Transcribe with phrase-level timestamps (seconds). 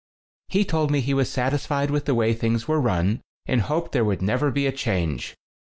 [0.47, 4.03] He told me he was satisfied with the way things were run and hoped there
[4.03, 5.35] would never be a change.